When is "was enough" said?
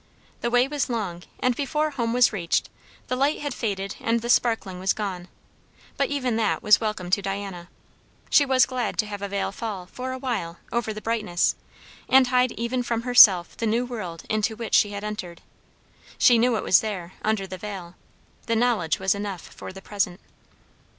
18.97-19.49